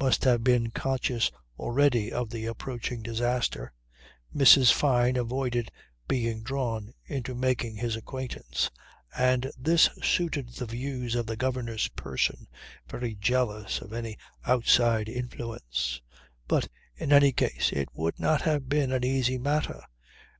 Must 0.00 0.24
have 0.24 0.42
been 0.42 0.72
conscious 0.72 1.30
already 1.56 2.10
of 2.12 2.30
the 2.30 2.46
approaching 2.46 3.00
disaster. 3.00 3.70
Mrs. 4.34 4.72
Fyne 4.72 5.14
avoided 5.14 5.70
being 6.08 6.42
drawn 6.42 6.92
into 7.06 7.32
making 7.32 7.76
his 7.76 7.94
acquaintance, 7.94 8.72
and 9.16 9.48
this 9.56 9.88
suited 10.02 10.48
the 10.48 10.66
views 10.66 11.14
of 11.14 11.26
the 11.26 11.36
governess 11.36 11.86
person, 11.86 12.48
very 12.88 13.14
jealous 13.14 13.80
of 13.80 13.92
any 13.92 14.18
outside 14.44 15.08
influence. 15.08 16.02
But 16.48 16.66
in 16.96 17.12
any 17.12 17.30
case 17.30 17.70
it 17.72 17.88
would 17.94 18.18
not 18.18 18.42
have 18.42 18.68
been 18.68 18.90
an 18.90 19.04
easy 19.04 19.38
matter. 19.38 19.84